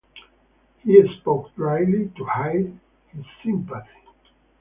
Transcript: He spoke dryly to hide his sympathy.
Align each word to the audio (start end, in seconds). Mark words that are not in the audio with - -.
He 0.79 0.99
spoke 1.19 1.53
dryly 1.55 2.11
to 2.17 2.25
hide 2.25 2.75
his 3.09 3.23
sympathy. 3.45 3.87